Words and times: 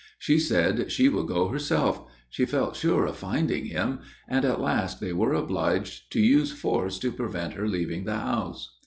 She 0.17 0.39
said 0.39 0.91
she 0.91 1.09
would 1.09 1.27
go 1.27 1.49
herself: 1.49 2.01
she 2.27 2.43
felt 2.45 2.75
sure 2.75 3.05
of 3.05 3.17
finding 3.17 3.65
him; 3.65 3.99
and, 4.27 4.43
at 4.45 4.59
last, 4.59 4.99
they 4.99 5.13
were 5.13 5.35
obliged 5.35 6.11
to 6.13 6.19
use 6.19 6.51
force 6.51 6.97
to 6.97 7.11
prevent 7.11 7.53
her 7.53 7.67
leaving 7.67 8.05
the 8.05 8.17
house. 8.17 8.75